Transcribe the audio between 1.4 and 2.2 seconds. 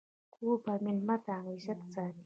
عزت ساتي.